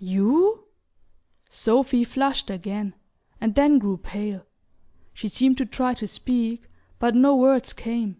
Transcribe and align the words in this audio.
"You?" 0.00 0.64
Sophy 1.48 2.02
flushed 2.02 2.50
again, 2.50 2.96
and 3.40 3.54
then 3.54 3.78
grew 3.78 3.96
pale. 3.98 4.44
She 5.14 5.28
seemed 5.28 5.58
to 5.58 5.64
try 5.64 5.94
to 5.94 6.08
speak, 6.08 6.64
but 6.98 7.14
no 7.14 7.36
words 7.36 7.72
came. 7.72 8.16